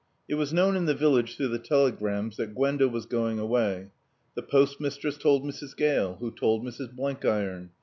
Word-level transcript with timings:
It 0.27 0.33
was 0.33 0.51
known 0.51 0.75
in 0.75 0.85
the 0.87 0.95
village 0.95 1.37
through 1.37 1.49
the 1.49 1.59
telegrams 1.59 2.35
that 2.37 2.55
Gwenda 2.55 2.89
was 2.89 3.05
going 3.05 3.37
away. 3.37 3.91
The 4.33 4.41
postmistress 4.41 5.15
told 5.15 5.43
Mrs. 5.43 5.77
Gale, 5.77 6.15
who 6.19 6.31
told 6.31 6.63
Mrs. 6.65 6.91
Blenkiron. 6.95 7.69